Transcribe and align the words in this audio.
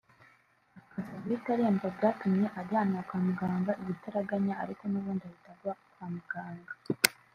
akaza 0.87 1.15
guhita 1.23 1.49
aremba 1.55 1.87
byatumye 1.97 2.47
ajyanwa 2.59 3.01
kwa 3.07 3.17
muganga 3.25 3.71
igitaraganya 3.81 4.53
ariko 4.63 4.83
n’ubundi 4.87 5.23
ahita 5.29 5.49
agwa 5.55 5.73
kwa 5.93 6.07
muganga 6.13 6.73